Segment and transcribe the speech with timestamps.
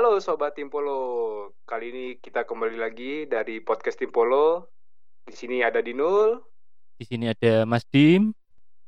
[0.00, 4.72] Halo Sobat Timpolo, kali ini kita kembali lagi dari podcast Timpolo.
[5.28, 6.40] Di sini ada Dinul.
[6.96, 8.32] Di sini ada Mas Dim.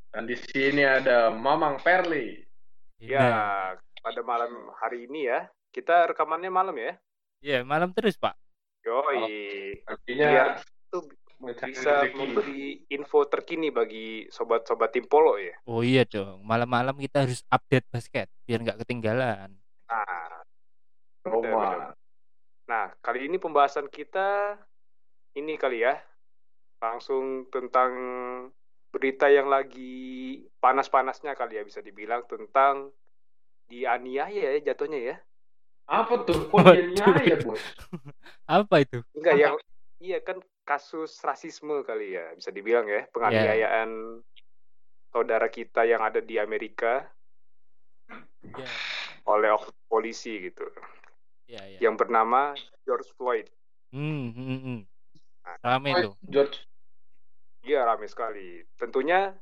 [0.09, 2.41] Dan di sini ada Mamang Perli.
[2.97, 6.97] Ya, Nah, pada malam hari ini ya, kita rekamannya malam ya.
[7.45, 8.33] ya malam terus Pak.
[8.81, 10.99] Yoi, Artinya biar itu
[11.61, 15.61] bisa memberi info terkini bagi sobat-sobat Timpolo ya.
[15.69, 19.61] Oh iya dong, malam-malam kita harus update basket biar nggak ketinggalan.
[19.93, 20.41] Nah,
[21.27, 21.95] Roma.
[22.67, 24.59] Nah, kali ini pembahasan kita
[25.39, 25.99] ini kali ya,
[26.83, 27.93] langsung tentang
[28.93, 32.93] berita yang lagi panas-panasnya kali ya bisa dibilang tentang
[33.67, 35.17] dianiaya ya jatuhnya ya.
[35.89, 36.53] Apa tuh?
[36.53, 36.77] Kok Waduh.
[36.77, 37.63] dia nyaya, Bos?
[38.61, 39.01] Apa itu?
[39.17, 39.57] Enggak yang
[40.03, 44.23] iya kan kasus rasisme kali ya bisa dibilang ya, penganiayaan
[45.11, 47.07] saudara kita yang ada di Amerika
[48.43, 48.69] Ya,
[49.25, 49.55] oleh
[49.87, 50.67] polisi gitu,
[51.53, 51.79] ya, ya.
[51.85, 52.57] yang bernama
[52.89, 53.47] George Floyd.
[53.93, 54.81] Hmm, hmm, hmm.
[55.61, 56.15] Rame tuh.
[56.25, 56.57] George.
[57.63, 58.65] Iya ramai sekali.
[58.81, 59.37] Tentunya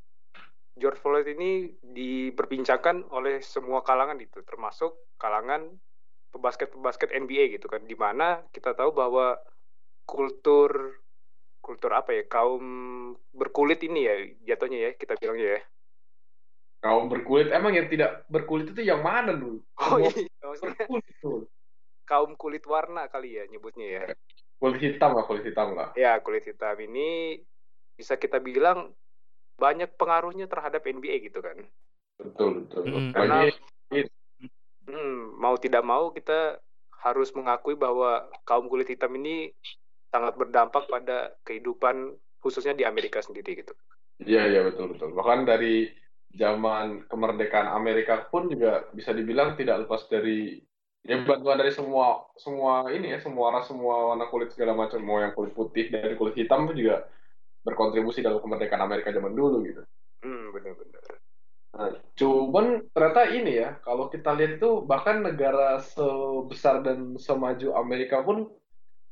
[0.75, 5.71] George Floyd ini diperbincangkan oleh semua kalangan itu, termasuk kalangan
[6.35, 9.39] pebasket-pebasket NBA gitu kan, di mana kita tahu bahwa
[10.05, 10.99] kultur
[11.61, 12.65] kultur apa ya kaum
[13.37, 14.15] berkulit ini ya
[14.53, 15.63] jatuhnya ya kita bilangnya ya.
[16.81, 17.53] Kaum berkulit.
[17.53, 19.61] Emang yang tidak berkulit itu yang mana dulu?
[19.77, 20.09] Oh iya,
[20.41, 21.45] berkulit tuh.
[22.11, 24.05] Kaum kulit warna kali ya nyebutnya ya.
[24.59, 25.95] Kulit hitam lah, kulit hitam lah.
[25.95, 27.39] Ya kulit hitam ini
[27.95, 28.91] bisa kita bilang
[29.55, 31.63] banyak pengaruhnya terhadap NBA gitu kan.
[32.19, 32.83] Betul, betul.
[32.91, 33.13] Mm.
[33.15, 33.39] Karena
[34.91, 36.59] Hmm, mau tidak mau kita
[37.07, 39.55] harus mengakui bahwa kaum kulit hitam ini
[40.11, 43.71] sangat berdampak pada kehidupan khususnya di Amerika sendiri gitu.
[44.21, 45.15] Iya, iya betul betul.
[45.15, 45.89] Bahkan dari
[46.35, 50.59] zaman kemerdekaan Amerika pun juga bisa dibilang tidak lepas dari
[51.01, 55.19] ya bantuan dari semua semua ini ya, semua ras, semua warna kulit segala macam, mau
[55.21, 57.09] yang kulit putih dan kulit hitam pun juga
[57.65, 59.83] berkontribusi dalam kemerdekaan Amerika zaman dulu gitu.
[60.25, 61.03] Hmm, benar-benar.
[61.71, 68.21] Nah, cuman ternyata ini ya, kalau kita lihat itu bahkan negara sebesar dan semaju Amerika
[68.27, 68.51] pun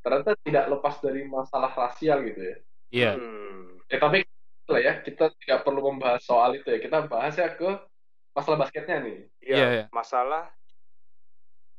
[0.02, 2.56] ternyata tidak lepas dari masalah rasial gitu ya.
[2.88, 3.10] Iya.
[3.20, 4.24] Hmm, Ya tapi
[4.68, 6.76] lah ya, kita tidak perlu membahas soal itu ya.
[6.76, 7.80] Kita bahas ya ke
[8.36, 9.16] masalah basketnya nih.
[9.40, 9.84] ya, Iya, iya.
[9.88, 10.52] masalah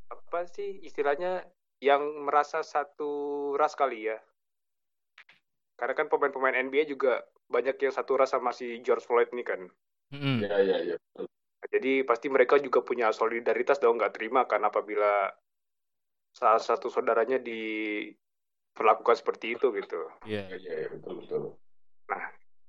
[0.09, 1.46] apa sih istilahnya
[1.80, 4.18] yang merasa satu ras kali ya.
[5.80, 9.64] Karena kan pemain-pemain NBA juga banyak yang satu ras sama si George Floyd ini kan.
[10.12, 10.96] Iya, iya.
[11.00, 11.25] betul.
[11.69, 15.31] Jadi pasti mereka juga punya solidaritas dong nggak terima kan apabila
[16.36, 20.02] salah satu saudaranya diperlakukan seperti itu gitu.
[20.28, 20.52] Iya.
[20.52, 21.42] Iya, iya, iya, betul, betul.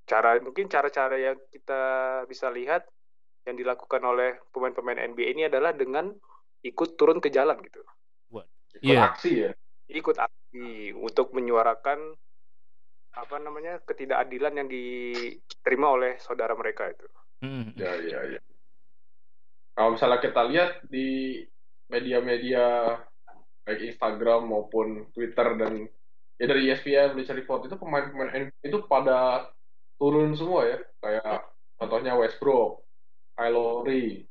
[0.06, 1.82] Cara mungkin cara-cara yang kita
[2.26, 2.86] bisa lihat
[3.46, 6.12] yang dilakukan oleh pemain-pemain NBA ini adalah dengan
[6.60, 7.80] ikut turun ke jalan gitu.
[8.78, 9.10] Ikut Iya.
[9.10, 9.52] aksi ya.
[9.90, 12.14] Ikut aksi untuk menyuarakan
[13.10, 17.06] apa namanya ketidakadilan yang diterima oleh saudara mereka itu.
[17.42, 17.74] Hmm.
[17.74, 18.40] Iya, iya, iya.
[19.74, 21.42] Kalau misalnya kita lihat di
[21.90, 22.94] media-media
[23.66, 25.90] baik Instagram maupun Twitter dan
[26.38, 29.50] ya dari ESPN, Bleacher Report itu pemain-pemain NBA itu pada
[29.98, 30.78] turun semua ya.
[31.02, 32.86] Kayak contohnya Westbrook,
[33.34, 34.29] Kyle Lowry,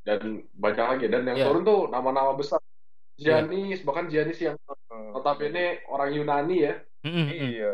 [0.00, 0.20] dan
[0.54, 1.06] banyak lagi.
[1.08, 1.46] Dan yang Iya.
[1.48, 2.60] turun tuh nama-nama besar.
[3.20, 4.56] Giannis, bahkan Giannis yang
[5.12, 6.74] notabene orang Yunani ya.
[7.04, 7.28] Hmm, hmm.
[7.28, 7.72] Iya.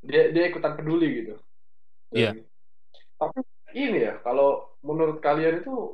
[0.00, 1.34] dia dia ikutan peduli gitu.
[2.14, 2.32] Iya.
[2.32, 2.48] Dan-
[3.20, 3.38] Tapi
[3.76, 5.92] ini ya, kalau menurut kalian itu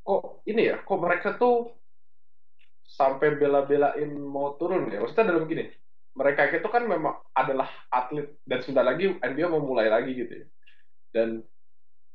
[0.00, 1.68] kok ini ya, kok mereka tuh
[2.88, 5.04] sampai bela-belain mau turun ya?
[5.04, 5.68] Maksudnya dalam gini,
[6.16, 10.46] mereka itu kan memang adalah atlet dan sebentar lagi NBA mau mulai lagi gitu ya.
[11.12, 11.44] Dan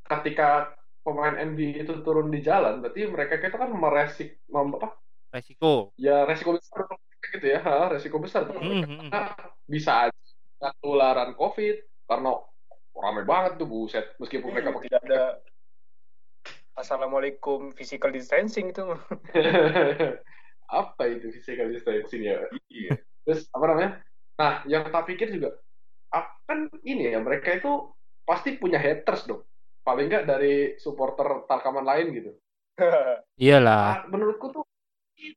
[0.03, 4.95] ketika pemain NBA itu turun di jalan, berarti mereka itu kan meresik, mem- apa?
[5.35, 5.91] Resiko.
[5.99, 6.87] Ya resiko besar
[7.33, 9.09] gitu ya, ha, resiko besar untuk Hmm, mereka hmm, hmm.
[9.11, 9.31] karena
[9.67, 10.19] bisa aja
[10.63, 11.75] ketularan COVID
[12.07, 12.31] karena
[12.93, 15.23] ramai banget tuh buset meskipun mereka pakai tidak ada
[16.73, 18.81] Assalamualaikum physical distancing itu.
[20.73, 22.37] apa itu physical distancing ya
[22.71, 22.97] Iya.
[23.27, 23.91] terus apa namanya
[24.39, 25.57] nah yang tak pikir juga
[26.43, 27.71] kan ini ya mereka itu
[28.27, 29.43] pasti punya haters dong
[29.83, 32.31] paling nggak dari supporter Tarkaman lain gitu
[33.43, 33.83] Iyalah.
[33.83, 34.63] ah, menurutku tuh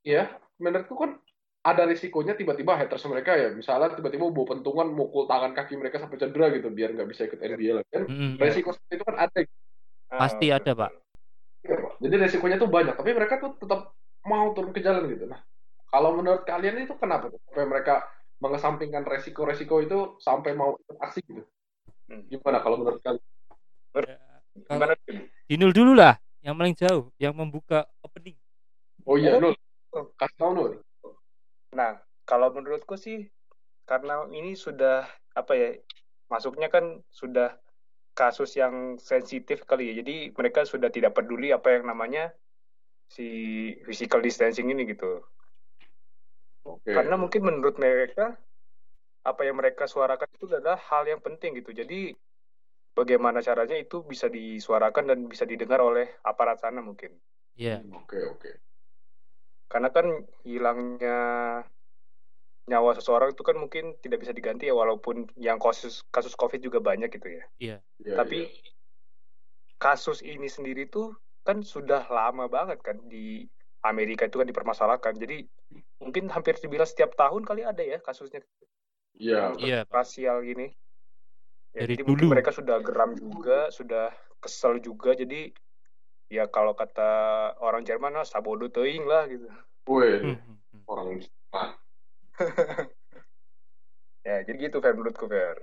[0.06, 1.20] ya menurutku kan
[1.66, 6.16] ada risikonya tiba-tiba haters mereka ya misalnya tiba-tiba bawa pentungan mukul tangan kaki mereka sampai
[6.16, 8.38] cedera gitu biar nggak bisa ikut NBA lagi kan Hmm, hmm.
[8.38, 9.40] resiko seperti itu kan ada
[10.06, 10.90] Pasti ada, Pak.
[11.66, 11.93] Iya, Pak.
[11.98, 13.90] Jadi resikonya tuh banyak, tapi mereka tuh tetap
[14.22, 15.26] mau turun ke jalan gitu.
[15.26, 15.43] Nah,
[15.90, 17.43] kalau menurut kalian itu kenapa tuh?
[17.50, 18.06] Sampai mereka
[18.38, 21.43] mengesampingkan resiko-resiko itu sampai mau ikut aksi gitu.
[22.06, 22.22] Hmm.
[22.31, 23.25] Gimana kalau menurut kalian?
[24.64, 24.97] Gimana?
[25.47, 28.38] Dinul dulu lah, yang paling jauh, yang membuka opening.
[29.05, 29.41] Oh iya, Oh.
[29.41, 29.55] Nul.
[30.19, 30.69] tahun loh.
[31.73, 31.97] Nah,
[32.29, 33.29] kalau menurutku sih
[33.88, 35.70] karena ini sudah apa ya
[36.29, 37.56] masuknya kan sudah
[38.17, 40.05] kasus yang sensitif kali ya.
[40.05, 42.32] Jadi mereka sudah tidak peduli apa yang namanya
[43.08, 45.23] si physical distancing ini gitu.
[46.67, 46.91] Oke.
[46.91, 48.35] Karena mungkin menurut mereka
[49.23, 51.70] apa yang mereka suarakan itu adalah hal yang penting gitu.
[51.70, 52.14] Jadi
[52.96, 57.12] bagaimana caranya itu bisa disuarakan dan bisa didengar oleh aparat sana mungkin.
[57.52, 57.84] Iya.
[57.93, 58.50] Oke, oke.
[59.69, 61.19] Karena kan hilangnya
[62.66, 66.81] nyawa seseorang itu kan mungkin tidak bisa diganti ya walaupun yang kasus kasus Covid juga
[66.81, 67.44] banyak gitu ya.
[67.60, 67.76] Iya.
[68.00, 68.72] Iya, Tapi iya.
[69.76, 71.14] kasus ini sendiri tuh
[71.46, 73.44] kan sudah lama banget kan di
[73.84, 75.14] Amerika itu kan dipermasalahkan.
[75.14, 75.46] Jadi
[76.02, 78.43] mungkin hampir dibilang setiap tahun kali ada ya kasusnya
[79.16, 79.96] Iya, Iya, Pak.
[80.04, 80.76] rasial gini.
[81.76, 82.32] Ya, Dari jadi mungkin dulu.
[82.32, 84.08] mereka sudah geram juga, sudah
[84.40, 85.12] kesel juga.
[85.12, 85.52] Jadi
[86.32, 89.44] ya kalau kata orang Jerman lah sabodo teuing lah gitu.
[89.87, 90.81] Wih, Hmm, hmm, hmm.
[90.88, 91.06] orang
[91.52, 91.70] ah,
[94.26, 95.62] Ya, jadi gitu Fer menurutku Fer.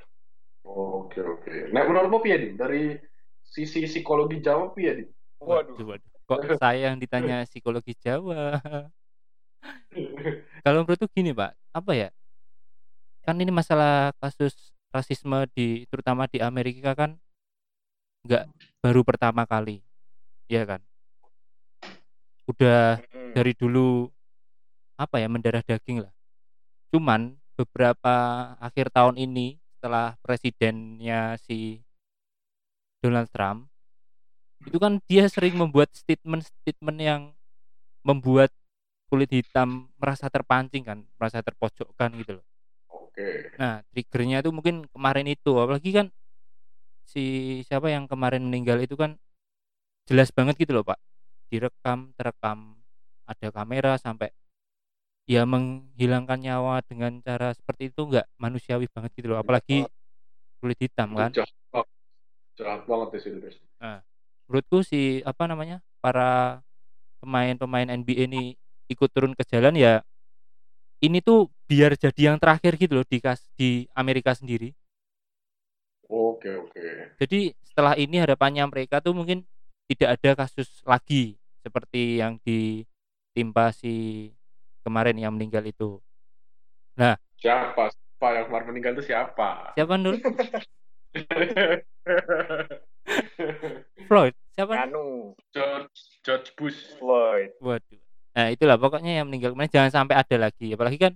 [0.63, 1.75] Oke, oke.
[1.75, 2.55] Nah, menurutmu Din?
[2.55, 2.95] Dari
[3.43, 4.71] sisi psikologi Jawa?
[4.71, 5.09] Waduh.
[5.43, 6.09] Waduh, waduh.
[6.23, 8.63] Kok saya yang ditanya psikologi Jawa?
[10.63, 11.51] Kalau menurutku gini, Pak.
[11.75, 12.09] Apa ya?
[13.27, 17.17] Kan ini masalah kasus rasisme di terutama di Amerika kan
[18.23, 18.45] nggak
[18.79, 19.81] baru pertama kali.
[20.47, 20.81] Iya kan?
[22.45, 23.01] Udah
[23.33, 24.07] dari dulu
[24.95, 26.13] apa ya mendarah daging lah.
[26.93, 28.15] Cuman beberapa
[28.61, 31.81] akhir tahun ini setelah presidennya si
[33.03, 33.67] Donald Trump
[34.63, 37.21] itu kan dia sering membuat statement-statement yang
[38.07, 38.47] membuat
[39.11, 42.45] kulit hitam merasa terpancing kan, merasa terpojokkan gitu loh.
[43.13, 43.53] Oke.
[43.61, 46.07] Nah, triggernya itu mungkin kemarin itu, apalagi kan
[47.05, 47.21] si
[47.69, 49.21] siapa yang kemarin meninggal itu kan
[50.09, 50.97] jelas banget gitu loh, Pak.
[51.53, 52.81] Direkam, terekam,
[53.29, 54.33] ada kamera sampai
[55.29, 59.85] ya menghilangkan nyawa dengan cara seperti itu nggak manusiawi banget gitu loh, apalagi
[60.57, 61.29] kulit hitam kan.
[62.57, 63.21] Jahat banget.
[63.21, 63.57] Sih, Des.
[64.49, 66.59] Menurutku si apa namanya para
[67.21, 68.57] pemain-pemain NBA ini
[68.89, 70.01] ikut turun ke jalan ya
[71.03, 73.19] ini tuh biar jadi yang terakhir gitu loh di
[73.59, 74.71] di Amerika sendiri.
[76.07, 77.19] Oke, oke.
[77.19, 79.43] Jadi setelah ini harapannya mereka tuh mungkin
[79.91, 84.29] tidak ada kasus lagi seperti yang ditimpa si
[84.87, 85.99] kemarin yang meninggal itu.
[87.39, 87.91] Siapa?
[87.91, 89.75] Siapa yang kemarin meninggal itu siapa?
[89.75, 90.15] Siapa Nur?
[94.07, 94.35] Floyd.
[94.53, 94.73] Siapa?
[94.85, 96.95] Anu, George George Bush.
[97.01, 97.51] Floyd.
[97.59, 98.02] Waduh.
[98.33, 99.69] Nah, itulah pokoknya yang meninggal kemarin.
[99.69, 100.73] Jangan sampai ada lagi.
[100.73, 101.13] Apalagi kan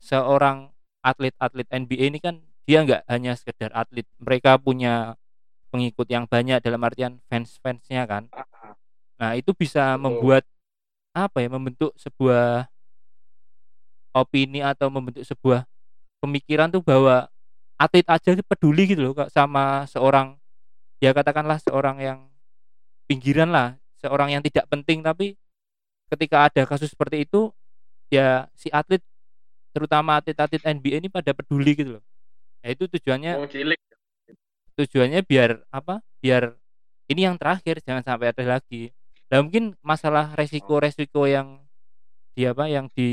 [0.00, 0.72] seorang
[1.04, 5.14] atlet-atlet NBA ini kan dia nggak hanya sekedar atlet, mereka punya
[5.70, 8.26] pengikut yang banyak dalam artian fans-fansnya kan.
[9.20, 10.42] Nah, itu bisa membuat
[11.14, 12.66] apa ya, membentuk sebuah
[14.16, 15.68] opini atau membentuk sebuah
[16.18, 17.28] pemikiran tuh bahwa
[17.76, 20.40] atlet aja peduli gitu loh Kak, sama seorang
[20.98, 22.18] ya katakanlah seorang yang
[23.06, 23.68] pinggiran lah,
[24.00, 25.04] seorang yang tidak penting.
[25.04, 25.36] Tapi
[26.12, 27.50] ketika ada kasus seperti itu
[28.12, 29.02] ya si atlet
[29.74, 32.04] terutama atlet-atlet NBA ini pada peduli gitu loh.
[32.64, 33.80] Ya itu tujuannya cilik.
[34.76, 36.56] tujuannya biar apa biar
[37.08, 38.92] ini yang terakhir jangan sampai ada lagi
[39.26, 41.60] nah mungkin masalah resiko-resiko yang
[42.36, 43.10] di apa yang di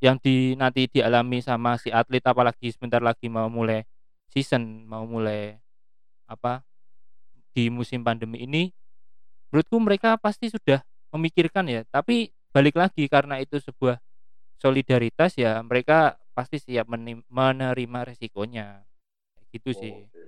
[0.00, 3.84] yang di nanti dialami sama si atlet apalagi sebentar lagi mau mulai
[4.32, 5.56] season mau mulai
[6.28, 6.62] apa
[7.52, 8.70] di musim pandemi ini
[9.50, 13.98] menurutku mereka pasti sudah memikirkan ya tapi balik lagi karena itu sebuah
[14.58, 16.86] solidaritas ya mereka pasti siap
[17.30, 18.82] menerima resikonya
[19.50, 20.22] gitu sih Oke,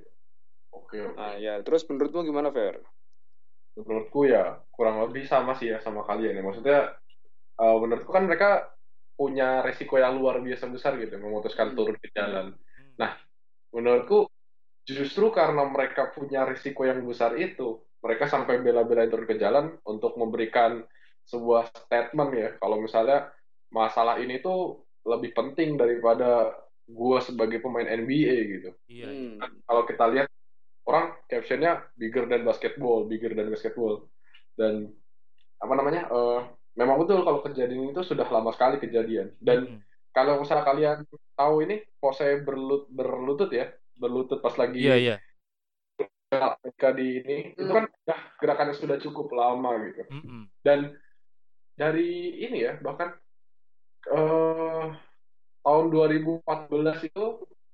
[0.74, 0.98] oke.
[1.14, 2.82] Nah, ya, terus menurutmu gimana, Fer?
[3.72, 6.78] menurutku ya kurang lebih sama sih ya sama kalian ya maksudnya
[7.56, 8.68] eh, menurutku kan mereka
[9.16, 11.76] punya resiko yang luar biasa besar gitu memutuskan Hmm.
[11.76, 12.96] turun ke jalan Hmm.
[13.00, 13.12] Nah,
[13.72, 14.28] menurutku
[14.84, 20.18] justru karena mereka punya risiko yang besar itu mereka sampai bela-belain turun ke jalan untuk
[20.18, 20.82] memberikan
[21.22, 23.30] sebuah statement ya kalau misalnya
[23.70, 26.50] masalah ini tuh lebih penting daripada
[26.90, 29.06] gua sebagai pemain NBA gitu iya.
[29.06, 29.38] Hmm.
[29.64, 30.28] kalau kita lihat
[30.82, 34.10] orang captionnya bigger than basketball, bigger than basketball,
[34.58, 34.90] dan
[35.62, 36.10] apa namanya?
[36.10, 36.40] eh,
[36.74, 39.30] memang betul kalau kejadian itu sudah lama sekali kejadian.
[39.38, 39.78] Dan Mm-mm.
[40.10, 40.98] kalau misalnya kalian
[41.38, 45.16] tahu ini, pose berlut berlutut ya, berlutut pas lagi iya iya
[46.32, 50.02] ketika di ini, itu kan ya, gerakannya sudah cukup lama gitu.
[50.08, 50.48] Mm-mm.
[50.64, 50.96] Dan
[51.76, 53.12] dari ini ya, bahkan
[54.08, 54.86] eh
[55.62, 56.42] tahun 2014
[57.06, 57.24] itu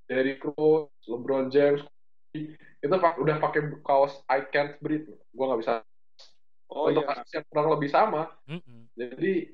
[0.05, 1.81] dari Rose, LeBron James
[2.79, 5.09] itu pak- udah pakai kaos I can't breathe.
[5.31, 5.73] Gua nggak bisa.
[6.69, 7.09] Oh Untuk iya.
[7.17, 8.29] kasus yang kurang lebih sama.
[8.45, 8.91] Mm-mm.
[8.93, 9.49] Jadi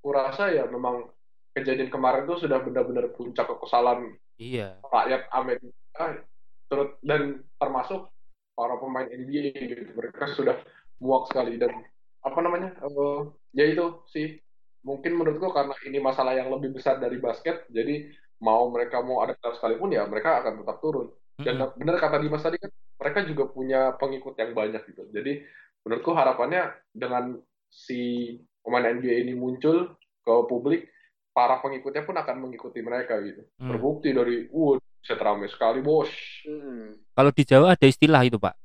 [0.00, 1.06] kurasa ya memang
[1.52, 4.80] kejadian kemarin tuh sudah benar-benar puncak kekesalan Iya.
[4.80, 6.24] rakyat Amerika
[6.70, 8.08] terus dan termasuk
[8.54, 9.92] para pemain NBA gitu.
[9.96, 10.56] mereka sudah
[11.00, 11.72] muak sekali dan
[12.20, 13.20] apa namanya eh,
[13.56, 14.36] ya itu sih
[14.84, 18.08] mungkin menurutku karena ini masalah yang lebih besar dari basket jadi
[18.40, 21.08] mau mereka mau ada sekalipun ya mereka akan tetap turun
[21.40, 21.76] dan Mm-mm.
[21.76, 22.68] benar kata Dimas tadi kan
[23.00, 25.44] mereka juga punya pengikut yang banyak gitu jadi
[25.84, 27.40] menurutku harapannya dengan
[27.72, 30.88] si pemain NBA ini muncul ke publik
[31.32, 33.72] para pengikutnya pun akan mengikuti mereka gitu Hmm.
[33.76, 36.08] terbukti dari uh bisa ramai sekali bos
[36.40, 36.96] Hmm.
[37.10, 38.56] Kalau di Jawa ada istilah itu, Pak.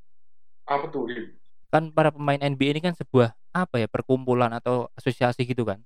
[0.64, 1.36] apa tuh Lim?
[1.68, 5.84] Kan para pemain NBA ini kan sebuah apa ya, perkumpulan atau asosiasi gitu kan.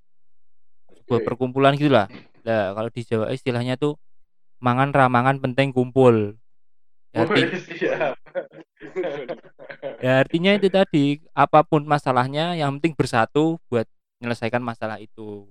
[0.96, 1.26] Sebuah Oke.
[1.26, 2.06] perkumpulan gitulah.
[2.40, 3.98] Nah, kalau di Jawa istilahnya tuh
[4.58, 6.38] mangan ramangan penting kumpul.
[7.10, 8.14] Ya, arti- Wih, siap.
[9.98, 13.84] ya artinya itu tadi apa pun masalahnya yang penting bersatu buat
[14.18, 15.50] menyelesaikan masalah itu.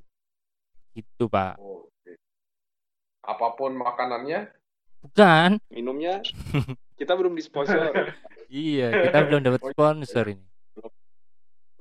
[0.96, 1.60] Gitu, Pak.
[1.60, 2.16] Oke.
[3.22, 4.50] apa pun makanannya
[5.04, 5.60] Bukan.
[5.72, 6.20] Minumnya
[7.00, 7.80] kita belum disponsor.
[8.50, 10.42] Iya, kita belum dapat sponsor ini.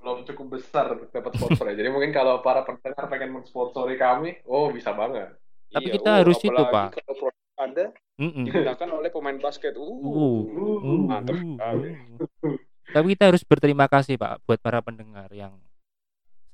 [0.05, 1.81] belum cukup besar dapat sponsor ya.
[1.81, 5.33] Jadi mungkin kalau para pendengar pengen mensponsori kami, oh bisa banget.
[5.73, 6.89] Tapi Iya, kita uh, harus itu, Pak.
[6.93, 7.87] Kalau produk Anda
[8.21, 8.45] Mm-mm.
[8.45, 9.81] digunakan oleh pemain basket.
[9.81, 9.89] Uh.
[9.89, 10.45] Uh,
[10.85, 12.57] uh, mantap uh, uh.
[12.95, 15.61] Tapi kita harus berterima kasih Pak buat para pendengar yang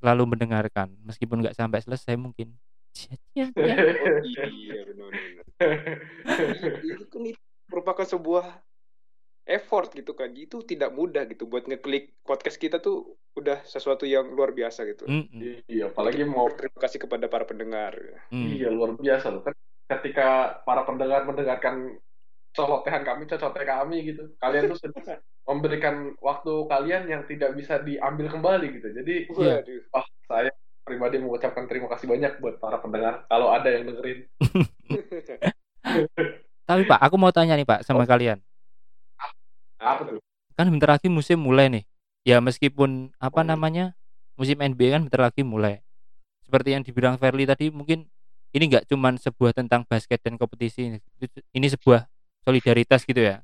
[0.03, 2.59] selalu mendengarkan meskipun nggak sampai selesai mungkin.
[2.95, 4.19] Oh,
[4.55, 5.45] iya benar-benar.
[6.83, 8.47] Itu kan itu merupakan sebuah
[9.45, 10.31] effort gitu kan.
[10.33, 15.05] Itu tidak mudah gitu buat ngeklik podcast kita tuh udah sesuatu yang luar biasa gitu.
[15.11, 15.67] Mm-mm.
[15.67, 17.99] iya, apalagi mau Terima kasih kepada para pendengar.
[18.31, 18.47] Mm.
[18.55, 19.55] iya luar biasa loh kan.
[19.85, 21.99] Ketika para pendengar mendengarkan
[22.55, 24.31] celotehan kami, cocotnya kami gitu.
[24.39, 25.03] Kalian tuh sudah
[25.51, 28.89] memberikan waktu kalian yang tidak bisa diambil kembali gitu.
[28.95, 29.61] Jadi Iya.
[29.61, 29.81] Waduh.
[29.93, 30.51] wah saya
[30.85, 34.29] pribadi mengucapkan terima kasih banyak buat para pendengar kalau ada yang dengerin.
[36.65, 38.41] Tapi Pak, aku mau tanya nih Pak sama kalian.
[39.77, 40.21] Apa tuh?
[40.55, 41.85] Kan bentar lagi musim mulai nih.
[42.25, 43.45] Ya meskipun apa Oh.
[43.45, 43.93] namanya
[44.35, 45.81] musim NBA kan bentar lagi mulai.
[46.41, 48.09] Seperti yang dibilang Verly tadi mungkin
[48.55, 50.99] ini nggak cuman sebuah tentang basket dan kompetisi ini.
[51.53, 52.07] Ini sebuah
[52.41, 53.41] solidaritas gitu ya.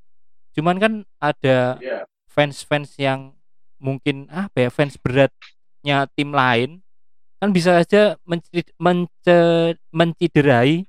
[0.56, 2.04] Cuman kan ada Iya.
[2.30, 3.36] fans-fans yang
[3.76, 6.84] mungkin apa ya fans beratnya tim lain
[7.40, 10.84] kan bisa saja menci- mence- menciderai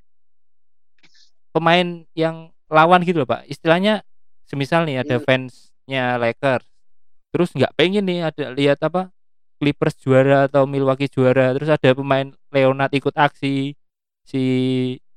[1.52, 4.04] pemain yang lawan gitu loh pak istilahnya
[4.48, 5.26] semisal nih ada Hmm.
[5.26, 6.68] fansnya Lakers
[7.32, 9.08] terus nggak pengen nih ada lihat apa
[9.62, 13.76] Clippers juara atau Milwaukee juara terus ada pemain Leonard ikut aksi
[14.28, 14.42] si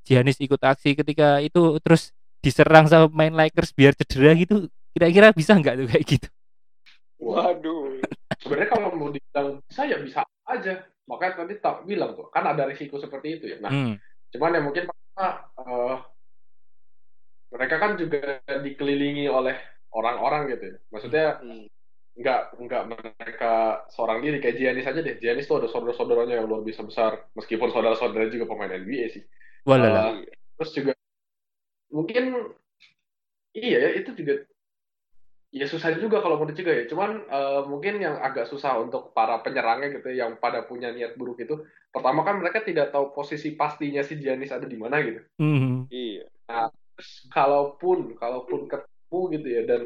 [0.05, 5.57] Giannis ikut aksi ketika itu terus diserang sama pemain Lakers biar cedera gitu kira-kira bisa
[5.59, 6.29] nggak tuh kayak gitu
[7.15, 8.05] Waduh.
[8.43, 10.85] Sebenarnya kalau mau dibilang bisa ya bisa aja.
[11.05, 13.57] Makanya tadi tak bilang tuh kan ada risiko seperti itu ya.
[13.61, 13.95] Nah, Hmm,
[14.33, 15.97] cuman ya mungkin eh,
[17.55, 19.55] mereka kan juga dikelilingi oleh
[19.95, 20.77] orang-orang gitu ya.
[20.91, 21.65] Maksudnya Hmm.
[22.15, 22.83] nggak nggak
[23.19, 23.53] mereka
[23.91, 25.17] seorang diri kayak Giannis aja deh.
[25.19, 27.13] Giannis tuh ada saudara-saudaranya yang luar biasa besar.
[27.35, 29.23] Meskipun saudara-saudara juga pemain NBA sih.
[29.65, 30.13] walala.
[30.21, 30.93] Eh, terus juga
[31.91, 32.23] mungkin
[33.55, 34.47] iya ya itu juga
[35.55, 39.39] ya susah juga kalau mau dicegah ya cuman eh, mungkin yang agak susah untuk para
[39.39, 41.63] penyerangnya gitu yang pada punya niat buruk itu
[41.95, 46.27] pertama kan mereka tidak tahu posisi pastinya si Giannis ada di mana gitu Hmm, Iya.
[46.99, 49.83] Terus kalaupun kalaupun ketemu gitu ya dan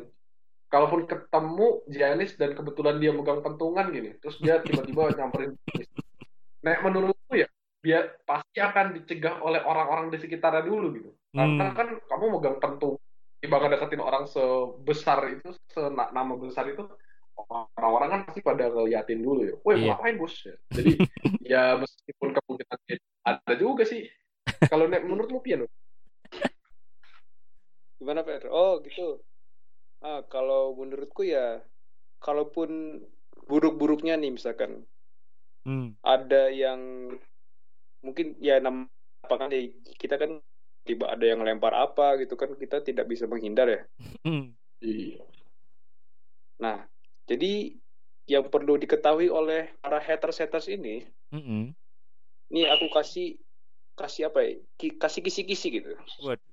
[0.69, 5.89] kalaupun ketemu Giannis dan kebetulan dia megang pentungan gini terus dia tiba-tiba nyamperin Giannis.
[6.65, 7.49] Nah menurutku ya
[7.79, 11.77] dia pasti akan dicegah oleh orang-orang di sekitarnya dulu gitu karena Hmm.
[11.77, 12.97] kan kamu megang pentung
[13.39, 15.55] tiba deketin orang sebesar itu
[15.95, 16.83] nama besar itu
[17.79, 20.55] orang-orang kan pasti pada ngeliatin dulu ya woi mau ngapain bos ya.
[20.75, 20.91] jadi
[21.55, 22.79] ya meskipun kemungkinan
[23.23, 24.11] ada juga sih
[24.67, 25.65] kalau nek- menurutmu pian
[27.99, 28.47] Gimana Fer?
[28.47, 29.19] Oh gitu.
[29.99, 31.59] Ah kalau menurutku ya,
[32.23, 33.03] kalaupun
[33.51, 34.87] buruk-buruknya nih misalkan
[35.67, 37.11] hmm, ada yang
[37.99, 38.87] mungkin ya nama
[39.27, 39.67] apa kan ya,
[39.99, 40.39] kita kan
[40.89, 43.81] tiba ada yang lempar apa gitu kan kita tidak bisa menghindar ya.
[44.25, 44.57] hmm.
[44.81, 45.21] iya
[46.59, 46.89] Nah
[47.29, 47.77] jadi
[48.29, 51.73] yang perlu diketahui oleh para haters-haters ini, Mm-mm.
[52.53, 53.41] ini aku kasih
[53.97, 54.53] kasih apa ya?
[54.77, 56.45] Ki- kasih kisi-kisi gitu Waduh,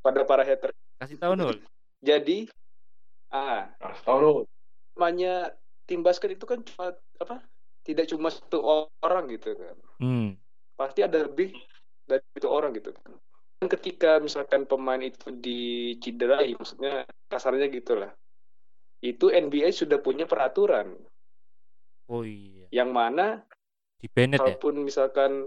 [0.00, 0.76] pada para haters.
[1.02, 1.56] kasih tahu nul.
[2.00, 2.48] Jadi
[3.28, 4.32] ah nah, tahu lu
[4.96, 5.52] namanya
[5.84, 7.42] tim basket itu kan cuma apa?
[7.84, 8.60] Tidak cuma satu
[9.00, 9.76] orang gitu kan.
[9.98, 10.36] Hmm,
[10.78, 11.56] Pasti ada lebih
[12.08, 13.16] dari itu orang gitu kan.
[13.58, 18.14] Ketika misalkan pemain itu diciderai, maksudnya kasarnya gitulah.
[19.02, 20.94] Itu NBA sudah punya peraturan
[22.08, 22.66] oh iya.
[22.72, 23.44] yang mana
[24.00, 25.46] di Bennett ya Kalaupun misalkan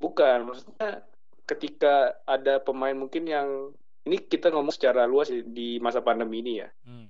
[0.00, 1.04] bukan, maksudnya
[1.44, 3.48] ketika ada pemain mungkin yang
[4.04, 6.68] ini kita ngomong secara luas ya, di masa pandemi ini ya.
[6.84, 7.08] Hmm.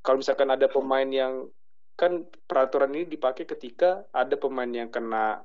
[0.00, 1.48] Kalau misalkan ada pemain yang
[1.96, 5.44] kan peraturan ini dipakai ketika ada pemain yang kena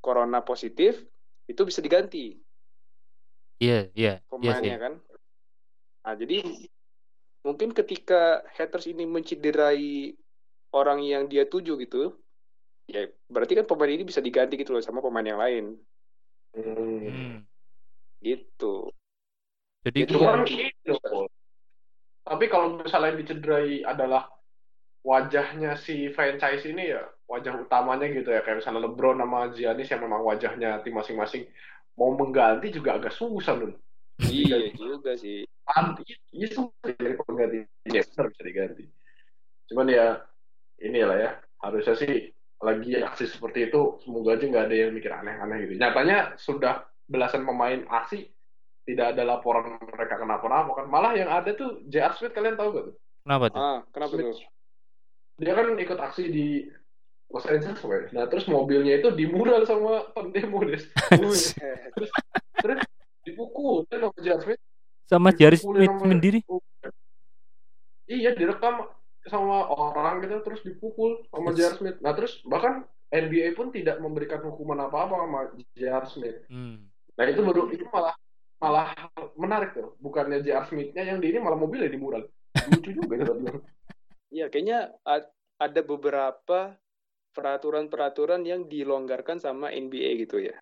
[0.00, 1.04] corona positif
[1.46, 2.40] itu bisa diganti
[3.62, 4.94] iya iya iya sih pemainnya kan.
[6.02, 6.42] Nah, jadi
[7.46, 10.18] mungkin ketika haters ini menciderai
[10.74, 12.18] orang yang dia tuju gitu,
[12.90, 15.78] ya berarti kan pemain ini bisa diganti gitu loh sama pemain yang lain
[16.52, 17.40] Hmm.
[18.20, 18.92] Gitu.
[19.88, 21.26] jadi Itu kan loh.
[22.22, 24.28] Tapi kalau misalnya yang dicederai adalah
[25.02, 30.04] wajahnya si franchise ini ya, wajah utamanya gitu ya, kayak misalnya LeBron sama Giannis yang
[30.06, 31.48] memang wajahnya tim masing-masing
[31.96, 33.76] mau mengganti juga agak susah loh.
[34.28, 35.44] iya juga sih.
[35.66, 38.84] Nanti itu jadi penggantinya benar bisa diganti.
[39.70, 40.06] Cuman ya
[40.82, 41.30] inilah ya,
[41.62, 42.12] harusnya sih
[42.62, 45.74] lagi aksi seperti itu semoga aja nggak ada yang mikir aneh-aneh gitu.
[45.82, 48.30] Nyatanya sudah belasan pemain aksi
[48.82, 50.86] tidak ada laporan mereka kenapa-napa kan.
[50.90, 52.14] Malah yang ada tuh J.R.
[52.18, 52.96] Smith kalian tahu gak tuh?
[53.22, 54.34] kenapa tuh Ah, kenapa tuh?
[55.38, 56.46] Dia kan ikut aksi di
[57.32, 58.08] Los Angeles pokoknya.
[58.12, 60.76] Nah terus mobilnya itu dimural sama pendemo deh.
[62.62, 62.80] terus
[63.24, 64.40] dipukul kan sama J.R.
[64.42, 64.60] Smith.
[65.08, 66.40] sama Dipukulin Smith sendiri
[68.06, 68.88] Iya direkam
[69.24, 71.56] sama orang gitu terus dipukul sama Yes.
[71.58, 71.74] J.R.
[71.78, 71.96] Smith.
[72.02, 75.40] Nah terus bahkan NBA pun tidak memberikan hukuman apa-apa sama
[75.72, 76.04] J.R.
[76.10, 76.38] Smith.
[76.50, 76.88] Hmm.
[77.14, 78.16] Nah itu baru itu malah
[78.58, 78.88] malah
[79.36, 79.94] menarik tuh.
[80.00, 80.66] Bukannya J.R.
[80.66, 82.26] Smith-nya yang di ini malah mobilnya di mural.
[82.68, 83.40] Lucu juga bilang.
[84.32, 84.96] Iya, kayaknya
[85.60, 86.72] ada beberapa
[87.32, 90.56] peraturan-peraturan yang dilonggarkan sama NBA gitu ya.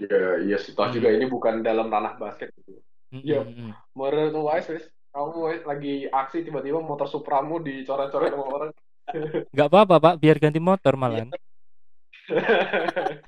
[0.00, 0.72] Iya iya sih.
[0.72, 0.96] Toh Hmm.
[0.96, 2.80] juga ini bukan dalam ranah basket gitu.
[3.10, 3.40] Hmm, Iya.
[3.42, 3.72] hmm, hmm.
[3.96, 8.70] Menurut Wise, Wis, kamu lagi aksi tiba-tiba motor Supramu dicoret-coret sama orang.
[9.52, 10.94] nggak apa-apa pak biar ganti motor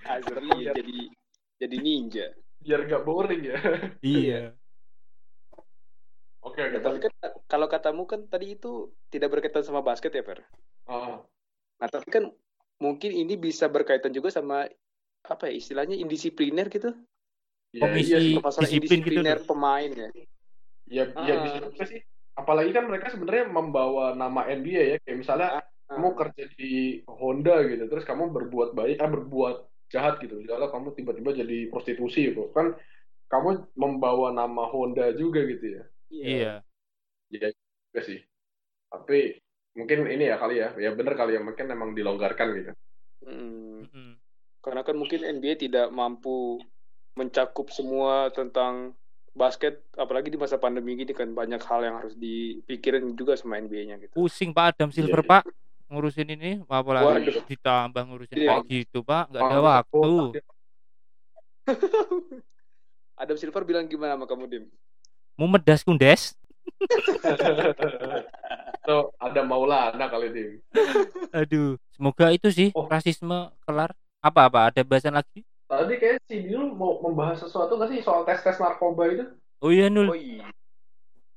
[0.07, 0.73] Azri Iya.
[0.79, 0.99] jadi
[1.59, 2.27] jadi ninja.
[2.63, 3.59] Biar nggak boring ya.
[4.07, 4.55] iya
[6.43, 6.75] Oke oke.
[6.75, 7.13] Ya, tapi kan
[7.47, 10.43] kalau katamu kan tadi itu tidak berkaitan sama basket ya, Fer.
[10.91, 11.23] Ah,
[11.83, 12.31] Nah, tapi kan
[12.83, 14.67] mungkin ini bisa berkaitan juga sama
[15.23, 16.91] apa ya istilahnya indisipliner gitu.
[17.73, 18.43] ya, Komisi iya.
[18.43, 20.09] Masalah disiplin gitu pemain ya.
[20.91, 21.43] Ya, ya Ah.
[21.47, 22.01] bisa juga sih.
[22.35, 24.97] Apalagi kan mereka sebenarnya membawa nama NBA ya.
[25.07, 25.65] Kayak misalnya Ah.
[25.95, 29.57] kamu kerja di Honda gitu, terus kamu berbuat baik, ah berbuat
[29.89, 30.41] jahat gitu.
[30.41, 32.51] Misalnya kamu tiba-tiba jadi prostitusi gitu.
[32.53, 32.77] Kan
[33.29, 35.85] kamu membawa nama Honda juga gitu ya.
[36.13, 36.53] iya
[37.33, 37.49] Iya
[37.89, 38.21] juga sih.
[38.93, 39.41] Tapi
[39.73, 40.69] mungkin ini ya kali ya.
[40.77, 41.41] Ya bener kali ya.
[41.41, 42.73] Mungkin emang dilonggarkan gitu.
[43.25, 43.89] Mm.
[43.89, 44.15] Hmm.
[44.63, 46.63] Karena kan mungkin NBA tidak mampu
[47.13, 48.95] mencakup semua tentang
[49.33, 53.97] basket, apalagi di masa pandemi gini kan banyak hal yang harus dipikirin juga sama NBA-nya
[53.97, 54.13] gitu.
[54.13, 55.43] pusing pak Adam Silver Iya, pak
[55.89, 57.45] ngurusin ini apalagi Waduh.
[57.49, 58.49] ditambah ngurusin Iya.
[58.61, 60.13] kayak gitu pak nggak ada Oh, waktu
[63.25, 64.65] Adam Silver bilang gimana sama kamu, Dim?
[65.33, 66.37] mau medas kundes
[68.83, 70.59] Tuh ada Maulana kali ini.
[71.31, 72.87] aduh semoga itu sih Oh.
[72.87, 77.89] rasisme kelar apa apa ada bahasan lagi Tadi kayak si dulu mau membahas sesuatu nggak
[77.89, 79.25] sih soal tes-tes narkoba itu?
[79.59, 80.47] oh iya nul Oh iya.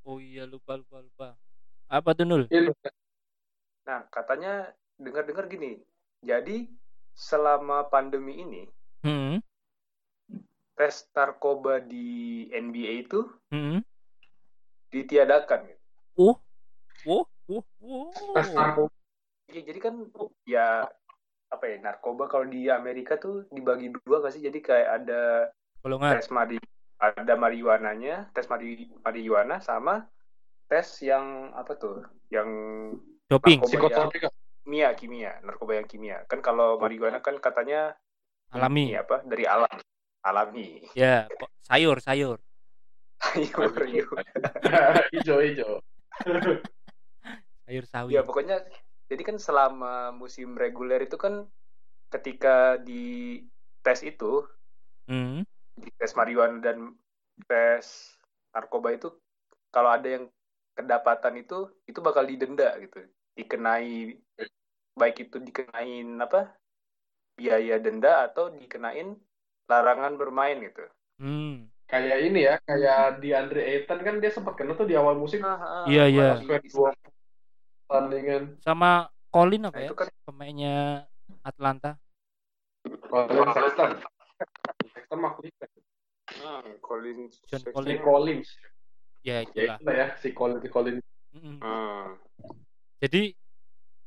[0.04, 1.28] oh iya lupa lupa lupa
[1.88, 2.74] apa tuh nul Iya,
[3.86, 5.78] Nah, katanya dengar-dengar gini.
[6.20, 6.66] Jadi
[7.14, 8.64] selama pandemi ini
[9.06, 9.38] hmm
[10.76, 12.04] tes narkoba di
[12.50, 13.80] NBA itu hmm
[14.90, 15.60] ditiadakan.
[15.66, 15.80] gitu.
[16.18, 16.36] oh
[17.06, 18.94] oh tes narkoba.
[19.46, 19.96] Iya, jadi kan
[20.50, 20.90] ya
[21.54, 24.42] apa ya narkoba kalau di Amerika tuh dibagi dua gak sih?
[24.42, 25.54] Jadi kayak ada
[25.86, 26.58] golongan tes mari
[26.98, 30.10] ada marijuananya, tes mari marijuana sama
[30.66, 32.02] tes yang apa tuh?
[32.34, 32.50] Yang
[33.30, 34.34] doping Psikotropika.
[34.66, 36.26] kimia, kimia, narkoba yang kimia.
[36.26, 37.94] Kan kalau marijuana kan katanya
[38.50, 39.22] alami ini apa?
[39.22, 39.78] Dari alam.
[40.26, 40.82] Alami.
[40.98, 41.30] ya
[41.70, 42.42] sayur sayur
[43.22, 44.10] Sayur, sayur.
[45.14, 45.74] Hijau hijau.
[47.66, 48.16] sayur sawi.
[48.16, 48.62] Ya pokoknya
[49.10, 51.46] jadi kan selama musim reguler itu kan
[52.14, 53.42] ketika di
[53.82, 54.46] tes itu
[55.10, 55.46] hmm.
[55.78, 56.94] di tes marijuana dan
[57.46, 58.16] tes
[58.54, 59.12] narkoba itu
[59.74, 60.26] kalau ada yang
[60.78, 63.04] kedapatan itu itu bakal didenda gitu.
[63.36, 64.16] Dikenai
[64.96, 66.56] baik itu dikenain apa
[67.36, 69.20] biaya denda atau dikenain
[69.68, 70.88] larangan bermain gitu.
[71.20, 71.68] Hmm.
[71.86, 75.46] Kayak ini ya, kayak di Andre Ayton kan dia sempat kena tuh di awal musim.
[75.86, 76.42] Iya, iya.
[76.42, 76.90] Sampai dua
[77.86, 78.44] pertandingan.
[78.60, 80.76] sama Colin apa Nah, ya itu kan pemainnya
[81.42, 81.92] Atlanta
[83.06, 83.92] Colin Sexton.
[84.92, 85.74] Sexton mah Cleveland.
[86.42, 87.62] ah, Colin John.
[87.62, 88.02] Si Collins.
[88.02, 88.50] Collins.
[89.22, 91.02] ya Ya itulah itu lah ya, si Collins si Collins.
[91.36, 91.58] Mm-mm.
[91.60, 92.16] Hmm.
[92.98, 93.36] jadi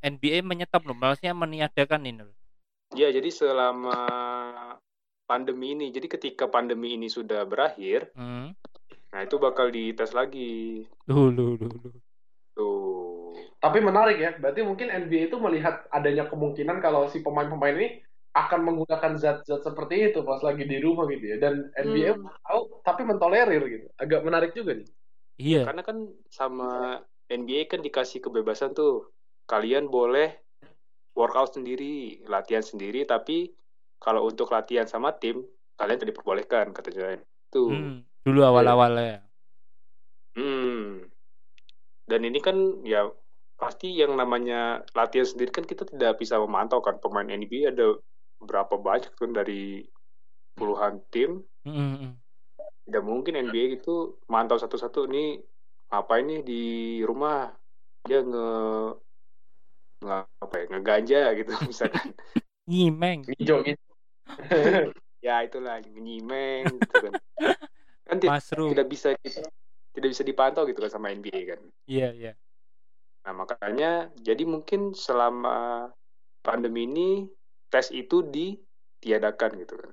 [0.00, 2.36] NBA menyetop loh maksudnya meniadakan ini loh
[2.88, 4.00] Ya, jadi selama
[5.28, 8.56] pandemi ini, jadi ketika pandemi ini sudah berakhir, Hmm.
[9.12, 10.88] nah itu bakal dites lagi.
[11.04, 11.92] Duh, duh, duh, duh.
[12.56, 12.87] Tuh.
[13.58, 17.88] Tapi menarik ya, berarti mungkin NBA itu melihat adanya kemungkinan kalau si pemain-pemain ini
[18.38, 21.36] akan menggunakan zat-zat seperti itu pas lagi di rumah gitu ya.
[21.42, 22.30] Dan NBA Hmm.
[22.46, 23.86] tahu tapi mentolerir gitu.
[23.98, 24.88] Agak menarik juga nih.
[25.42, 25.62] Iya.
[25.66, 29.10] Karena kan sama NBA kan dikasih kebebasan tuh.
[29.48, 30.38] Kalian boleh
[31.18, 33.50] workout sendiri, latihan sendiri, tapi
[33.98, 35.42] kalau untuk latihan sama tim,
[35.74, 37.18] kalian tidak diperbolehkan katanya.
[37.50, 37.74] Tuh.
[37.74, 39.24] Hmm, Dulu awal-awalnya.
[40.38, 41.10] Hmm.
[42.06, 43.08] Dan ini kan ya
[43.58, 47.98] pasti yang namanya latihan sendiri kan kita tidak bisa memantau kan pemain NBA ada
[48.38, 49.82] berapa banyak kan dari
[50.54, 51.42] puluhan tim.
[51.66, 52.12] Hmm, hmm, hmm.
[52.88, 55.42] Tidak mungkin NBA itu mantau satu-satu nih
[55.90, 56.64] apa ini di
[57.02, 57.50] rumah
[58.06, 58.48] dia nge
[60.06, 62.14] nge apa ya ngeganja gitu misalkan
[62.68, 63.26] Nyimeng.
[63.26, 63.82] Hijau gitu.
[65.18, 67.12] ya itulah nyimeng gitu kan
[68.06, 69.16] kan tidak bisa
[69.92, 72.32] tidak bisa dipantau gitu kan sama NBA kan Iya, iya.
[73.28, 75.92] Nah, makanya jadi mungkin selama
[76.40, 77.28] pandemi ini
[77.68, 79.92] tes itu ditiadakan gitu kan.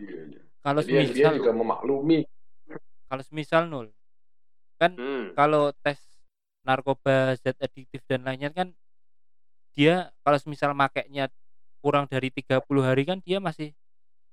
[0.00, 0.40] Iya, iya.
[0.64, 2.24] Kalau Jadi semisal, juga memaklumi.
[3.12, 3.92] kalau semisal nul,
[4.80, 5.36] kan Hmm.
[5.36, 6.00] kalau tes
[6.64, 8.72] narkoba zat adiktif dan lainnya kan
[9.76, 11.28] dia kalau semisal makainya
[11.84, 13.76] kurang dari 30 hari kan dia masih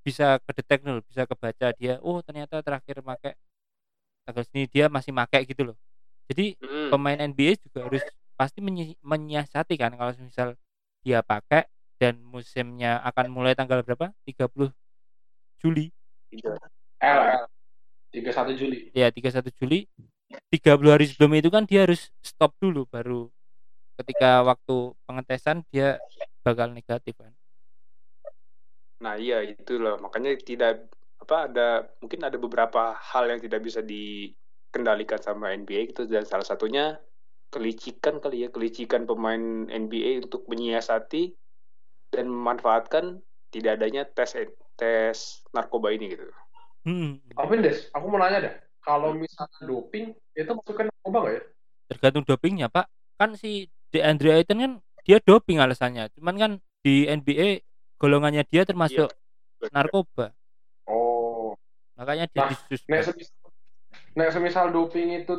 [0.08, 3.36] bisa kedetek nul bisa kebaca dia oh ternyata terakhir pakai
[4.24, 5.78] tanggal sini dia masih pakai gitu loh
[6.32, 6.92] jadi Hmm.
[6.92, 8.04] pemain NBA juga harus
[8.38, 10.54] pasti menyi- menyiasati kan kalau misal
[11.02, 11.66] dia pakai
[11.98, 14.70] dan musimnya akan mulai tanggal berapa 30
[15.58, 15.90] Juli
[16.30, 16.54] Iya.
[17.02, 17.46] L, L.
[18.14, 18.80] 31 Juli.
[18.94, 19.90] ya 31 Juli
[20.54, 23.32] 30 hari sebelum itu kan dia harus stop dulu baru
[23.98, 25.98] ketika waktu pengetesan dia
[26.46, 27.34] bakal negatif kan
[28.98, 30.90] Nah, iya itulah makanya tidak
[31.22, 36.46] apa ada mungkin ada beberapa hal yang tidak bisa dikendalikan sama NBA gitu dan salah
[36.46, 36.98] satunya
[37.48, 41.32] kelicikan kali ya kelicikan pemain NBA untuk menyiasati
[42.12, 43.20] dan memanfaatkan
[43.52, 44.36] tidak adanya tes
[44.76, 45.18] tes
[45.56, 46.28] narkoba ini gitu.
[46.88, 48.56] Hmm, Tapi Des, aku mau nanya deh.
[48.84, 51.44] Kalau misalnya doping, itu masukkan narkoba nggak ya?
[51.88, 54.72] tergantung dopingnya pak kan si DeAndre Ayton kan
[55.08, 56.52] dia doping alasannya cuman kan
[56.84, 57.64] di NBA
[57.96, 59.08] golongannya dia termasuk
[59.72, 60.36] narkoba
[60.88, 61.56] Oh.
[61.96, 62.52] makanya dia Nah,
[62.92, 63.48] Nek semisal,
[64.16, 65.34] nek semisal doping itu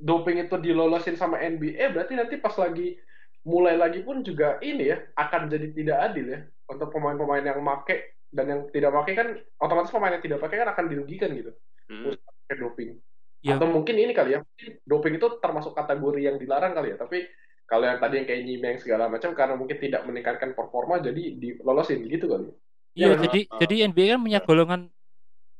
[0.00, 2.96] doping itu dilolosin sama NBA, berarti nanti pas lagi
[3.44, 8.16] mulai lagi pun juga ini ya akan jadi tidak adil ya untuk pemain-pemain yang make
[8.32, 9.28] dan yang tidak pakai kan
[9.60, 11.52] otomatis pemain yang tidak pakai kan akan dirugikan gitu
[11.84, 12.16] Hmm.
[12.16, 12.96] pakai doping.
[13.44, 13.60] Ya.
[13.60, 14.40] Atau mungkin ini kali ya,
[14.88, 17.28] doping itu termasuk kategori yang dilarang kali ya, tapi
[17.68, 22.08] kalau yang tadi yang kayak nyimeng segala macam karena mungkin tidak meningkatkan performa jadi dilolosin
[22.08, 22.48] gitu kali.
[22.96, 24.80] iya Ya, jadi uh, jadi NBA kan punya golongan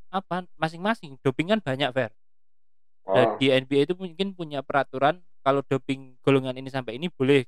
[0.09, 2.09] apa masing-masing doping kan banyak fair
[3.05, 3.15] Oh.
[3.15, 7.45] Dan di NBA itu mungkin punya peraturan kalau doping golongan ini sampai ini boleh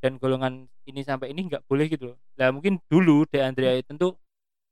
[0.00, 2.18] dan golongan ini sampai ini nggak boleh gitu loh.
[2.40, 4.16] Nah mungkin dulu DeAndre Ayton tuh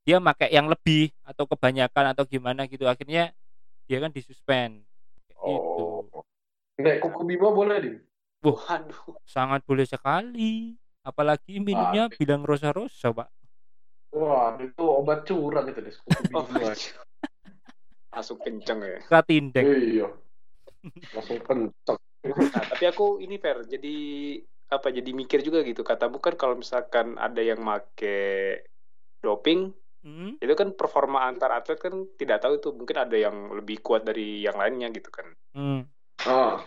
[0.05, 3.33] dia pakai yang lebih atau kebanyakan atau gimana gitu akhirnya
[3.85, 4.81] dia kan disuspend
[5.21, 5.33] gitu.
[5.41, 6.25] Oh.
[6.81, 7.97] Nek kuku bima boleh dim.
[8.45, 9.17] Waduh.
[9.25, 10.77] Sangat boleh sekali.
[11.05, 13.29] Apalagi minumnya bilang rosa-rosa, Pak.
[14.17, 15.81] Wah, itu obat curang itu
[16.33, 16.73] bima.
[18.15, 18.99] Langsung kenceng ya.
[19.05, 19.65] Kratindek.
[19.67, 20.09] Iya.
[21.13, 21.99] Langsung kenceng.
[22.25, 23.97] Nah, tapi aku ini fair jadi
[24.73, 28.65] apa jadi mikir juga gitu kata bukan kalau misalkan ada yang make
[29.21, 29.73] doping
[30.05, 30.37] Hmm?
[30.37, 34.45] itu kan performa antar atlet kan tidak tahu itu mungkin ada yang lebih kuat dari
[34.45, 35.89] yang lainnya gitu kan Hmm.
[36.29, 36.61] Ah,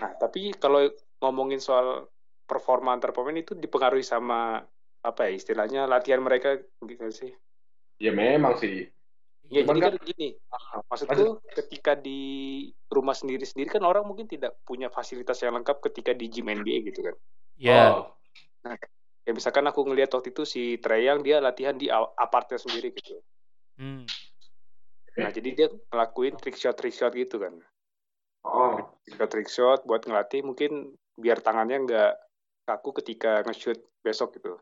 [0.00, 0.88] nah tapi kalau
[1.20, 2.08] ngomongin soal
[2.48, 4.64] performa antar pemain itu dipengaruhi sama
[5.04, 7.32] apa ya istilahnya latihan mereka gitu sih
[8.00, 8.88] ya memang sih.
[9.48, 12.20] Ya Cuman jadi kan- gini Ah, maksudku ketika di
[12.92, 17.00] rumah sendiri-sendiri kan orang mungkin tidak punya fasilitas yang lengkap ketika di gym NBA gitu
[17.08, 17.16] kan?
[17.56, 18.12] Ya, oh,
[19.24, 23.18] ya misalkan aku ngelihat waktu itu si Treyang dia latihan di apartnya sendiri gitu.
[23.78, 24.04] Hmm.
[25.18, 27.58] nah jadi dia ngelakuin trick shot trick shot gitu kan.
[28.46, 32.12] Oh, trick shot trick shot buat ngelatih mungkin biar tangannya nggak
[32.68, 34.60] kaku ketika nge-shoot besok gitu.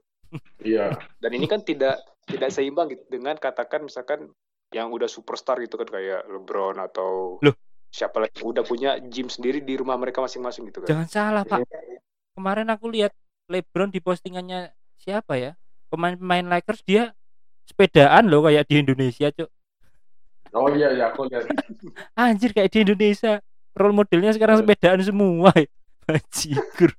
[0.58, 0.90] Iya.
[1.22, 4.26] dan ini kan tidak tidak seimbang gitu dengan katakan misalkan
[4.74, 7.54] yang udah superstar gitu kan kayak LeBron atau Loh.
[7.88, 11.62] siapa lagi udah punya gym sendiri di rumah mereka masing-masing gitu kan Jangan salah, Pak.
[12.34, 13.14] Kemarin aku lihat
[13.46, 15.54] LeBron di postingannya siapa ya?
[15.88, 17.14] Pemain-pemain Lakers dia
[17.64, 19.48] sepedaan loh kayak di Indonesia, Cuk.
[20.52, 21.46] Oh iya iya aku lihat.
[22.18, 23.38] Anjir kayak di Indonesia.
[23.76, 25.52] Role modelnya sekarang sepedaan semua.
[26.06, 26.90] Bajigur.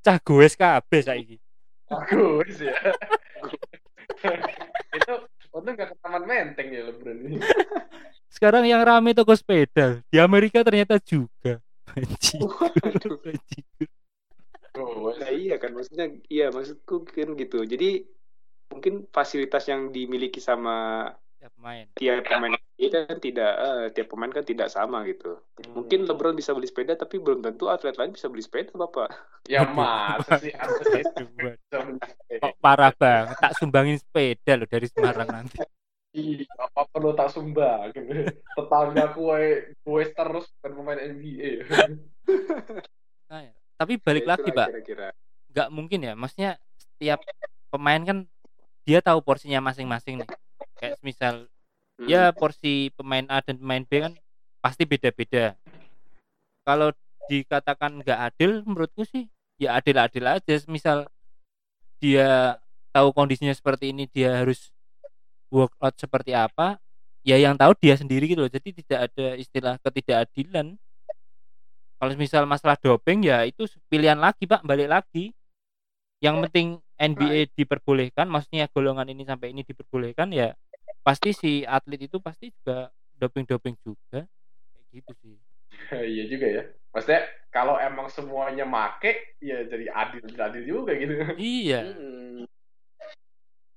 [0.00, 1.36] Cah goes kabeh saiki.
[1.90, 2.70] bagus ya
[4.94, 5.14] itu
[5.60, 7.38] untung gak ke taman menteng ya LeBron ini.
[8.34, 10.00] Sekarang yang rame toko sepeda.
[10.08, 11.60] Di Amerika ternyata juga.
[14.78, 17.66] Oh, Nah iya kan maksudnya iya maksudku kan gitu.
[17.66, 18.06] Jadi
[18.70, 21.88] mungkin fasilitas yang dimiliki sama Tiap main.
[21.96, 25.40] tiap pemain itu kan tidak eh, tiap pemain kan tidak sama gitu.
[25.72, 29.08] Mungkin LeBron bisa beli sepeda tapi belum tentu atlet lain bisa beli sepeda, Bapak.
[29.48, 30.52] ya masa sih
[31.72, 31.96] Bang.
[32.60, 35.56] parah banget tak sumbangin sepeda loh dari Semarang nanti.
[36.10, 37.94] Iya, apa perlu tak sumbang
[38.52, 39.42] tetangga kue
[39.80, 41.50] kue terus bukan pemain NBA
[43.26, 44.68] Nah, tapi balik Ya, lagi, Pak.
[44.68, 45.08] Kira-kira.
[45.50, 47.22] nggak mungkin ya maksudnya setiap
[47.68, 48.18] pemain kan
[48.90, 50.30] dia tahu porsinya masing-masing nih.
[50.82, 51.46] Kayak misal
[52.00, 52.08] Hmm.
[52.08, 54.16] ya porsi pemain A dan pemain B kan
[54.64, 55.52] pasti beda-beda.
[56.64, 56.96] Kalau
[57.28, 59.28] dikatakan nggak adil menurutku sih
[59.60, 60.54] ya adil-adil aja.
[60.64, 61.04] Misal
[62.00, 62.56] dia
[62.88, 64.72] tahu kondisinya seperti ini dia harus
[65.52, 66.80] workout seperti apa
[67.20, 68.52] ya yang tahu dia sendiri gitu loh.
[68.52, 70.80] Jadi tidak ada istilah ketidakadilan.
[72.00, 75.36] Kalau misal masalah doping ya itu pilihan lagi pak balik lagi.
[76.24, 76.68] Yang penting
[77.00, 80.52] NBA diperbolehkan maksudnya golongan ini sampai ini diperbolehkan ya
[81.06, 84.20] pasti si atlet itu pasti juga doping-doping juga
[84.76, 85.36] kayak gitu sih
[86.12, 91.80] iya juga ya maksudnya kalau emang semuanya make ya jadi adil adil juga gitu iya
[91.80, 92.44] Hmm.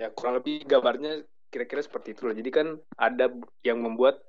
[0.02, 2.36] Ya kurang lebih gambarnya kira-kira seperti itu loh.
[2.36, 3.30] Jadi kan ada
[3.62, 4.20] yang membuat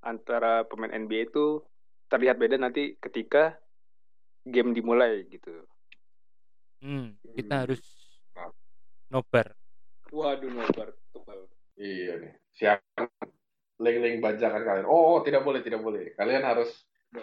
[0.00, 1.60] antara pemain NBA itu
[2.08, 3.58] terlihat beda nanti ketika
[4.46, 5.66] game dimulai gitu.
[6.82, 7.62] hmm, kita Hmm.
[7.66, 7.80] harus
[9.08, 9.52] nobar.
[10.08, 11.40] Waduh nobar tebal.
[11.76, 12.32] iya nih.
[12.54, 12.80] Siap.
[13.78, 14.86] Link-link bajakan kalian.
[14.86, 16.10] Oh, oh, tidak boleh tidak boleh.
[16.14, 16.68] Kalian harus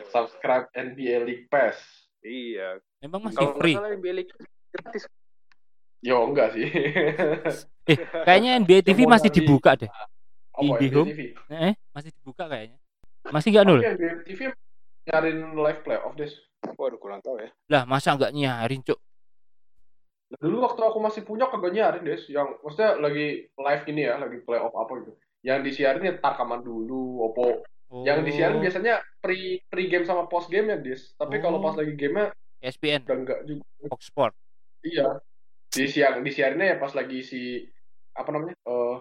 [0.08, 1.76] subscribe NBA League Pass.
[2.22, 2.80] Iya.
[3.00, 3.76] emang masih Kalau free?
[3.76, 4.32] salah NBA League
[4.72, 5.04] gratis.
[6.02, 6.68] yo enggak sih.
[7.86, 9.86] Eh kayaknya NBA TV masih dibuka deh.
[10.58, 11.06] IndiHome?
[11.06, 11.20] NBA TV
[11.54, 12.82] eh masih dibuka kayaknya.
[13.30, 13.78] Masih nggak nul?
[13.78, 14.40] Tapi NBA TV
[15.06, 16.26] nyariin live playoff deh
[16.66, 17.54] Waduh kurang tahu ya.
[17.70, 18.98] lah masa nggak nyarin cuk
[20.38, 22.24] dulu waktu aku masih punya kagak nyarin des.
[22.28, 25.12] Yang maksudnya lagi live ini ya lagi playoff apa gitu.
[25.42, 27.62] Yang disiarin ya takaman dulu opo
[28.02, 31.14] yang disiarin Oh, biasanya pre pre game sama post game ya des.
[31.14, 31.64] Tapi kalau Oh.
[31.64, 33.64] pas lagi gamenya ESPN udah enggak juga.
[33.88, 34.34] Fox Sport
[34.82, 35.22] iya.
[35.70, 37.68] Disiar disiarinnya ya pas lagi si
[38.12, 38.98] apa namanya eh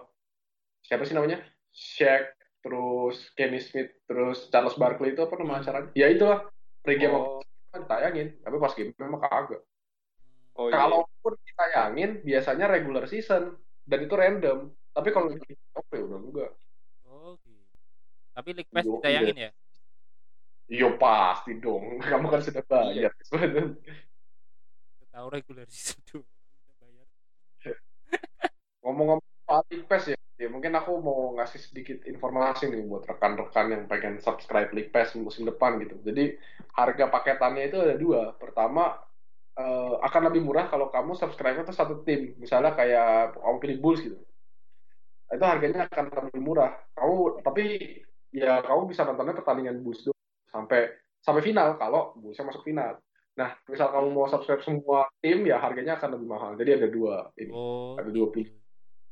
[0.83, 1.39] siapa sih namanya?
[1.71, 5.63] Shaq terus Kenny Smith terus Charles Barkley itu apa nama Hmm.
[5.63, 5.91] acaranya?
[5.95, 6.49] Ya itulah
[6.81, 7.41] pre game Oh,
[7.73, 9.63] tayangin tapi pas game memang kagak
[10.59, 10.77] oh iya.
[10.79, 14.73] kalaupun ditayangin biasanya regular season dan itu random.
[14.95, 15.39] Tapi kalau di
[15.75, 16.53] oke ya udah enggak.
[17.07, 17.77] Oh gitu.
[18.35, 19.51] Tapi League Pass Yo, ditayangin ya?
[20.71, 21.99] Iya pasti dong.
[22.11, 23.13] Kamu kan sudah bayar
[25.15, 27.07] tahu regular season udah bayar.
[28.83, 29.23] Ngomong-ngomong
[29.71, 34.19] League Pass ya, ya mungkin aku mau ngasih sedikit informasi nih buat rekan-rekan yang pengen
[34.19, 35.95] subscribe League Pass musim depan gitu.
[36.03, 36.35] Jadi
[36.75, 38.35] harga paketannya itu ada dua.
[38.35, 38.99] Pertama
[39.59, 44.01] eh, akan lebih murah kalau kamu subscribe itu satu tim, misalnya kayak kamu pilih Bulls
[44.03, 44.19] gitu.
[45.31, 46.73] Itu harganya akan lebih murah.
[46.95, 47.65] Kamu tapi
[48.35, 50.19] ya kamu bisa nontonnya pertandingan Bulls dulu
[50.51, 50.91] sampai
[51.25, 53.01] sampai final kalau Bullsnya masuk final.
[53.35, 56.53] Nah, misal kamu mau subscribe semua tim ya harganya akan lebih mahal.
[56.55, 57.51] Jadi ada dua ini.
[57.51, 58.55] oh Ada dua gitu.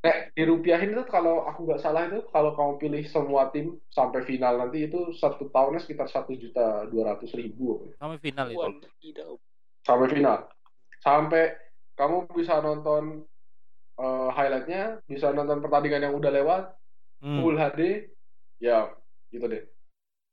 [0.02, 4.58] Nek, dirupiahin itu kalau aku nggak salah itu kalau kamu pilih semua tim sampai final
[4.58, 8.90] nanti itu satu tahunnya sekitar satu juta dua ratus ribu sampai final itu.
[9.82, 10.38] Sampai final
[10.98, 11.54] sampai
[11.94, 13.26] kamu bisa nonton
[13.96, 16.64] eh, highlightnya bisa nonton pertandingan yang udah lewat
[17.22, 17.38] Hmm.
[17.38, 18.10] full HD
[18.58, 18.90] ya
[19.30, 19.62] gitu deh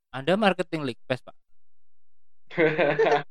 [0.09, 1.37] anda marketing League Pass pak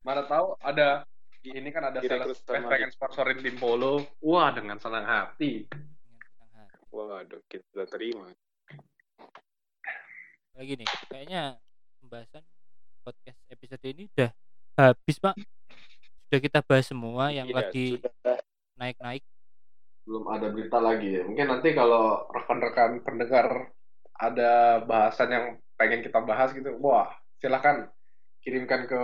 [0.00, 1.04] mana tahu ada
[1.44, 6.88] ini kan ada sales pengen sponsorin tim polo wah dengan senang hati Dengan senang hati.
[6.88, 8.32] Waduh, kita terima.
[10.54, 11.60] lagi nih kayaknya
[12.00, 12.40] pembahasan
[13.04, 14.30] podcast episode ini udah
[14.80, 15.36] habis pak
[16.26, 17.86] sudah kita bahas semua yang Iya, lagi
[18.80, 19.22] naik-naik
[20.04, 21.22] belum ada berita lagi ya.
[21.24, 23.72] Mungkin nanti kalau rekan-rekan pendengar
[24.14, 25.46] ada bahasan yang
[25.80, 27.08] pengen kita bahas gitu, wah
[27.40, 27.88] silakan
[28.44, 29.00] kirimkan ke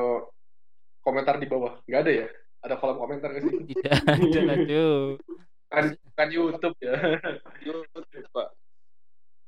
[1.01, 1.81] komentar di bawah.
[1.89, 2.27] Nggak ada ya?
[2.61, 3.55] Ada kolom komentar nggak sih?
[4.29, 4.85] tidak ada
[5.71, 6.95] Bukan, bukan YouTube ya.
[7.67, 8.49] YouTube, Pak.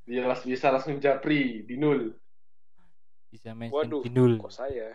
[0.07, 2.15] Dia las- bisa langsung japri di nul.
[3.33, 4.05] Bisa mention Waduh,
[4.39, 4.93] kok saya?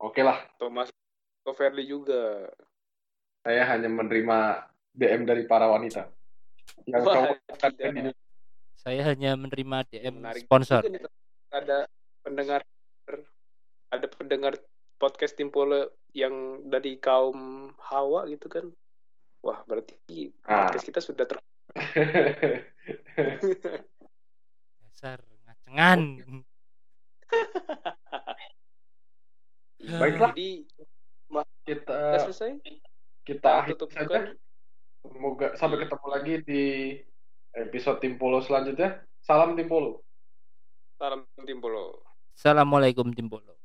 [0.00, 0.88] Oke lah, Thomas
[1.44, 2.48] Verly juga.
[3.40, 4.38] saya hanya menerima
[4.92, 6.08] DM dari para wanita.
[6.88, 8.12] Yang Wah, kamu
[8.76, 10.80] saya hanya menerima DM Menarik sponsor.
[10.84, 11.04] nih,
[11.52, 11.84] ada
[12.22, 12.60] pendengar
[13.90, 14.54] ada pendengar
[14.96, 18.72] podcast Timpole yang dari kaum Hawa gitu kan.
[19.40, 19.96] Wah berarti
[20.44, 20.68] Ah.
[20.68, 21.36] podcast kita sudah ter
[24.80, 26.00] dasar ngacengan
[30.00, 30.30] Baiklah.
[30.36, 30.50] jadi
[31.64, 32.60] kita selesai
[33.24, 34.34] kita tutupkan saja.
[35.00, 36.64] Semoga sampai ketemu lagi di
[37.56, 39.00] episode Timpolo selanjutnya.
[39.24, 40.04] Salam Timpolo.
[41.00, 42.04] salam timpolo
[42.36, 43.56] assalamualaikum timpolo